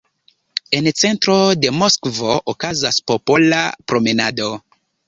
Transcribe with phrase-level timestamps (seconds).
[0.77, 3.63] En centro de Moskvo okazas popola
[3.93, 4.55] promenado.